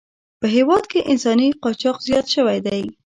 [0.39, 2.83] په هېواد کې انساني قاچاق زیات شوی دی.